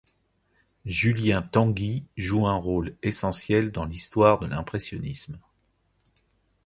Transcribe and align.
Julien 0.87 1.43
Tanguy 1.43 2.05
joue 2.17 2.47
un 2.47 2.55
rôle 2.55 2.95
essentiel 3.03 3.71
dans 3.71 3.85
l'histoire 3.85 4.39
de 4.39 4.47
l'impressionnisme. 4.47 5.37